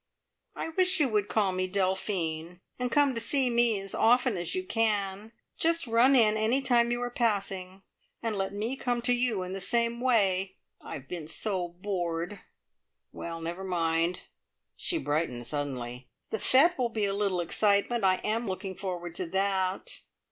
[0.55, 4.55] I wish you would call me `Delphine,' and come to see me as often as
[4.55, 5.31] you can.
[5.59, 7.83] Just run in any time you are passing,
[8.19, 10.55] and let me come to you in the same way.
[10.81, 12.39] I've been so bored.
[13.11, 14.21] Well, never mind,"
[14.75, 18.03] she brightened suddenly; "the fete will be a little excitement.
[18.03, 19.99] I am looking forward to that."